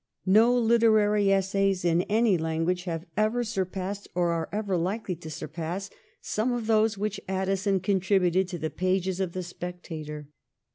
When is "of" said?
6.53-6.65, 9.19-9.33